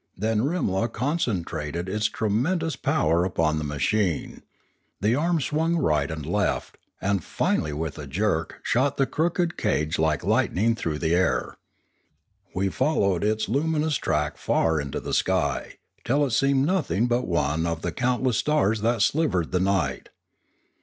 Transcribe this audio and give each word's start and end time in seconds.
Then 0.17 0.39
Rimla 0.41 0.91
concentrated 0.91 1.87
its 1.87 2.09
tremen 2.09 2.57
dous 2.57 2.75
power 2.75 3.23
upon 3.23 3.59
the 3.59 3.63
machine; 3.63 4.41
the 4.99 5.13
arm 5.13 5.39
swung 5.39 5.75
right 5.75 6.09
and 6.09 6.25
left, 6.25 6.79
and 6.99 7.23
finally 7.23 7.71
with 7.71 7.99
a 7.99 8.07
jerk 8.07 8.61
shot 8.63 8.97
the 8.97 9.05
crooked 9.05 9.57
cage 9.57 9.99
like 9.99 10.23
lightning 10.23 10.73
through 10.73 10.97
the 10.97 11.13
air. 11.13 11.55
We 12.55 12.67
followed 12.69 13.23
its 13.23 13.47
lum 13.47 13.75
inous 13.75 13.99
track 14.01 14.37
far 14.37 14.81
into 14.81 14.99
the 14.99 15.13
sky, 15.13 15.77
till 16.03 16.25
it 16.25 16.31
seemed 16.31 16.65
nothing 16.65 17.05
but 17.05 17.27
one 17.27 17.67
of 17.67 17.83
the 17.83 17.91
countless 17.91 18.37
stars 18.37 18.81
that 18.81 19.03
silvered 19.03 19.51
the 19.51 19.59
night. 19.59 20.09